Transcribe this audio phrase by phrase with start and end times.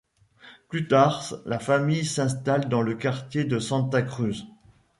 [0.67, 4.45] Plus tard, la famille s'installe dans le quartier de Santa Cruz.